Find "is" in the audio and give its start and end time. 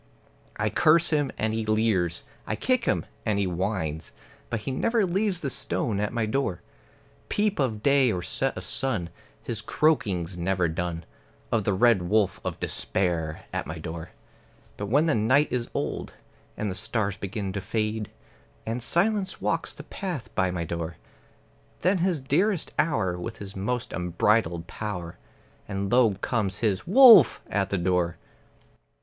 15.51-15.69, 21.99-22.05